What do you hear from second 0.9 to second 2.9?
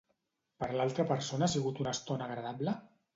persona ha sigut una estona agradable?